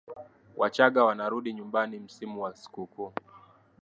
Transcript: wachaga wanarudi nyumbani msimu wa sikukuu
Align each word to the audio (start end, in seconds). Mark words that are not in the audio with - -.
wachaga 0.57 1.03
wanarudi 1.05 1.53
nyumbani 1.53 1.99
msimu 1.99 2.41
wa 2.41 2.55
sikukuu 2.55 3.13